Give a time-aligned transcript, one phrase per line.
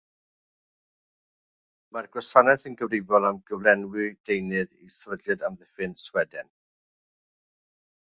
[1.97, 6.55] Mae'r asiantaeth yn gyfrifol am gyflenwi'r deunydd i sefydliad amddiffyn Sweden.